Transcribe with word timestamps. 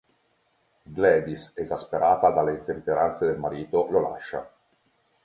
Gladys, 0.95 1.51
esasperata 1.53 2.31
dalle 2.31 2.53
intemperanze 2.53 3.27
del 3.27 3.37
marito, 3.37 3.85
lo 3.91 4.01
lascia. 4.09 4.51